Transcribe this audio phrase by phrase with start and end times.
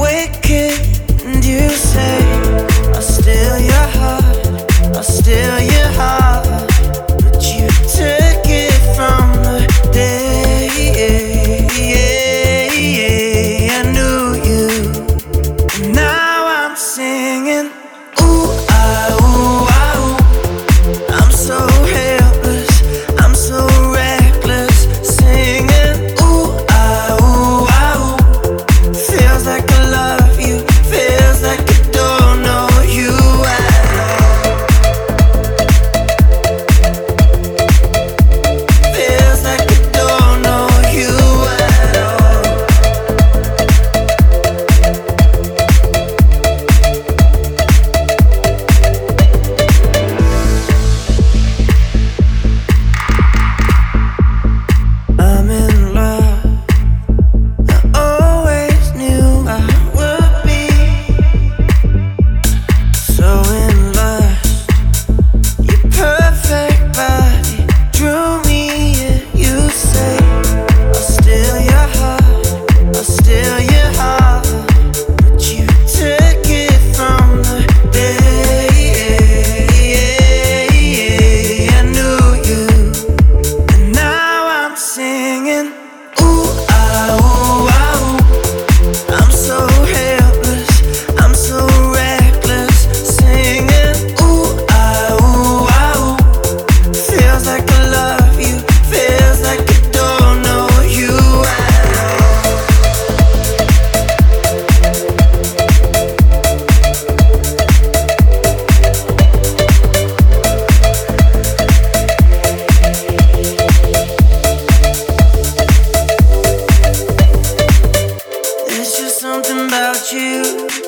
[0.00, 0.49] wicked.